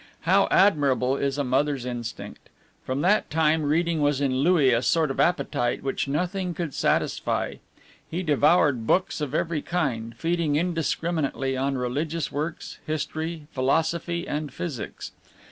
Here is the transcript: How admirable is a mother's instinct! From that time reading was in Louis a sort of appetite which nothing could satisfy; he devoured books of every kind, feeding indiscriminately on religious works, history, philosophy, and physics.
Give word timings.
How 0.21 0.47
admirable 0.49 1.15
is 1.15 1.37
a 1.37 1.43
mother's 1.43 1.85
instinct! 1.85 2.49
From 2.83 3.01
that 3.01 3.29
time 3.29 3.61
reading 3.61 4.01
was 4.01 4.19
in 4.19 4.37
Louis 4.39 4.73
a 4.73 4.81
sort 4.81 5.11
of 5.11 5.19
appetite 5.19 5.83
which 5.83 6.07
nothing 6.07 6.55
could 6.55 6.73
satisfy; 6.73 7.57
he 8.09 8.23
devoured 8.23 8.87
books 8.87 9.21
of 9.21 9.35
every 9.35 9.61
kind, 9.61 10.15
feeding 10.17 10.55
indiscriminately 10.55 11.55
on 11.55 11.77
religious 11.77 12.31
works, 12.31 12.79
history, 12.87 13.45
philosophy, 13.53 14.27
and 14.27 14.51
physics. 14.51 15.11